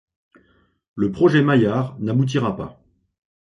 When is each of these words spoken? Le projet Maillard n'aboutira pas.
Le 0.95 1.11
projet 1.11 1.43
Maillard 1.43 1.95
n'aboutira 1.99 2.57
pas. 2.57 2.81